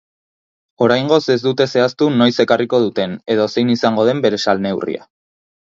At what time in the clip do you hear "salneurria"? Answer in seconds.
4.49-5.09